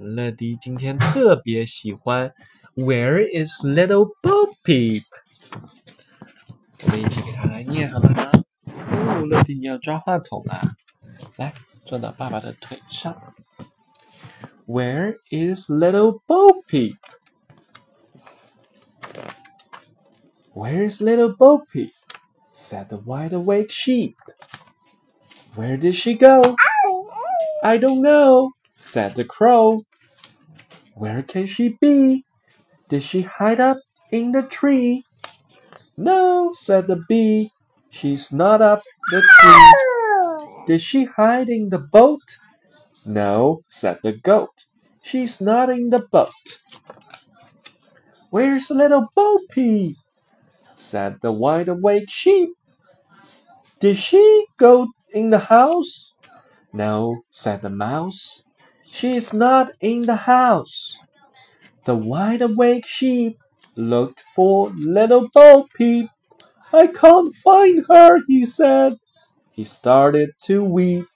[0.00, 2.32] 乐迪今天特别喜欢
[2.76, 5.02] Where is Little Bo Peep？
[6.84, 8.30] 我们一起给他来念好了吗？
[8.66, 10.60] 哦，乐迪你要抓话筒啊！
[11.36, 11.52] 来，
[11.84, 13.34] 坐到爸爸的腿上。
[14.66, 16.96] Where is Little Bo Peep?
[20.54, 21.92] Where is Little Bo Peep?
[22.52, 24.16] said the wide awake sheep.
[25.54, 26.56] Where did she go?
[27.62, 29.83] I don't know, said the crow.
[30.95, 32.25] Where can she be?
[32.89, 33.77] Did she hide up
[34.11, 35.03] in the tree?
[35.95, 37.51] No, said the bee.
[37.89, 40.65] She's not up the tree.
[40.65, 42.37] Did she hide in the boat?
[43.05, 44.65] No, said the goat.
[45.03, 46.61] She's not in the boat.
[48.31, 49.97] Where's little Bo Peep?
[50.75, 52.49] said the wide awake sheep.
[53.79, 56.11] Did she go in the house?
[56.73, 58.43] No, said the mouse.
[58.91, 60.99] She is not in the house.
[61.85, 63.37] The wide awake sheep
[63.75, 66.09] looked for little Bo Peep.
[66.73, 68.97] I can't find her, he said.
[69.51, 71.07] He started to weep.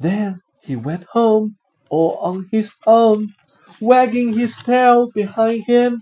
[0.00, 1.56] Then he went home
[1.90, 3.34] all on his own,
[3.78, 6.00] wagging his tail behind him.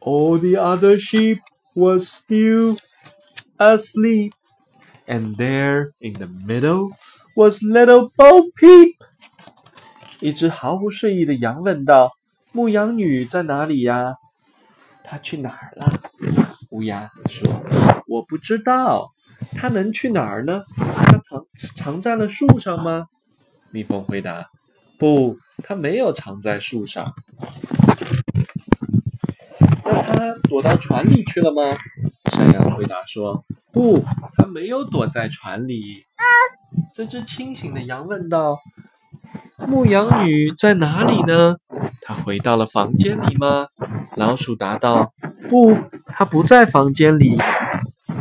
[0.00, 1.38] All the other sheep
[1.74, 2.76] were still
[3.58, 4.34] asleep,
[5.08, 6.92] and there in the middle
[7.34, 8.96] was little Bo Peep.
[10.22, 12.12] 一只毫不睡意的羊问道
[12.54, 14.14] ：“牧羊女在哪里呀？
[15.02, 16.00] 她去哪儿了？”
[16.70, 17.52] 乌鸦说
[18.06, 19.10] ：“我不知道。
[19.56, 20.62] 她能去哪儿呢？
[20.76, 23.08] 她藏藏在了树上吗？”
[23.72, 24.48] 蜜蜂回答
[24.96, 27.12] ：“不，她没有藏在树上。”
[29.84, 31.76] 那她躲到船里去了吗？
[32.30, 34.00] 山羊回答说：“不，
[34.36, 36.04] 她没有躲在船里。”
[36.94, 38.56] 这只清醒的羊问道
[39.66, 41.56] ：“牧羊女在哪里呢？
[42.00, 43.68] 她回到了房间里吗？”
[44.16, 45.12] 老鼠答道
[45.48, 47.38] ：“不，她不在房间里。”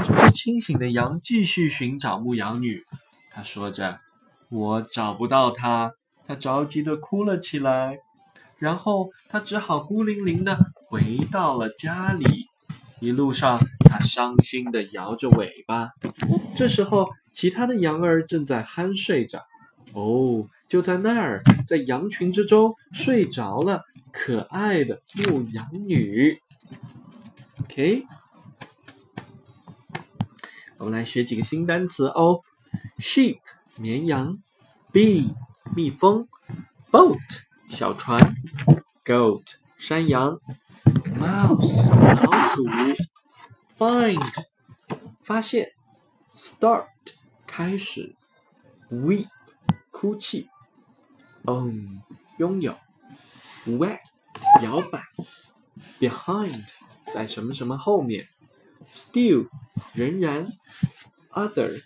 [0.06, 2.82] 这只清醒的羊继续寻找牧羊女。
[3.32, 4.00] 他说着
[4.50, 5.94] ：“我找不到她。”
[6.28, 7.98] 他着急的哭了起来。
[8.58, 10.56] 然后他只好孤零零的
[10.88, 12.46] 回到了家里。
[13.00, 13.58] 一路上，
[13.90, 15.90] 他伤心的摇着尾巴。
[16.56, 19.40] 这时候，其他的羊儿正在酣睡着。
[19.94, 26.42] 哦，就在那儿，在羊群之中睡着了可爱的牧羊女。
[27.60, 28.06] OK，
[30.78, 32.40] 我们来学几个新单词哦。
[33.00, 33.40] ：sheep
[33.76, 34.38] 绵羊
[34.94, 35.36] ，bee
[35.76, 36.30] 蜜蜂
[36.90, 37.20] ，boat
[37.70, 38.34] 小船
[39.04, 39.44] ，goat
[39.78, 40.40] 山羊
[41.20, 42.66] ，mouse 老鼠
[43.78, 44.46] ，find
[45.22, 45.74] 发现
[46.38, 46.86] ，start
[47.46, 48.16] 开始
[48.90, 49.28] ，weep
[49.90, 50.50] 哭泣。
[51.46, 52.02] ，own
[52.38, 52.76] 拥有
[53.66, 54.00] ，wag
[54.62, 55.04] 摇摆
[56.00, 56.60] ，behind
[57.14, 58.28] 在什么什么后面
[58.94, 59.48] ，still
[59.94, 60.46] 仍然
[61.32, 61.82] ，other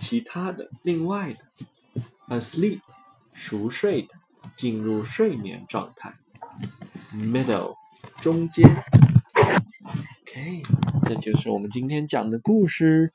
[0.00, 1.38] 其他的另外的
[2.28, 2.80] ，asleep
[3.32, 4.20] 熟睡的。
[4.56, 6.12] 进入睡眠状态
[7.14, 7.74] ，middle
[8.20, 8.68] 中间
[10.22, 10.62] ，OK，
[11.06, 13.12] 这就是我们今天讲的故事。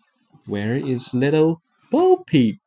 [0.48, 2.60] Where is little Bo Peep？